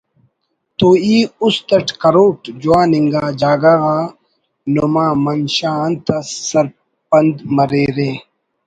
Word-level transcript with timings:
تو 0.77 0.87
ای 1.05 1.17
است 1.45 1.69
اٹ 1.75 1.87
کروٹ 2.01 2.39
جوان 2.61 2.89
انگا 2.97 3.25
جاگہ 3.39 3.75
غان 3.81 4.05
نما 4.73 5.05
منشا 5.23 5.71
انت 5.85 6.07
اس 6.17 6.29
سرپند 6.49 7.35
مریرے 7.55 8.11